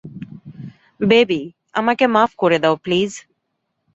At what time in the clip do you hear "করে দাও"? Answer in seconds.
2.37-2.75